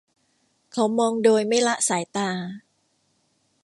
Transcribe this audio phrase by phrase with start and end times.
[0.73, 2.29] เขามองโดยไม่ละสายตา